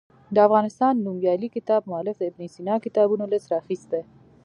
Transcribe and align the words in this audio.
د 0.33 0.35
افغانستان 0.47 0.93
نومیالي 1.05 1.49
کتاب 1.55 1.81
مولف 1.91 2.15
د 2.19 2.23
ابن 2.29 2.41
سینا 2.53 2.75
کتابونو 2.85 3.23
لست 3.31 3.47
راخیستی. 3.55 4.01